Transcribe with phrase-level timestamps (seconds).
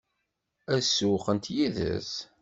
[0.73, 2.11] Ad sewweqent yid-s?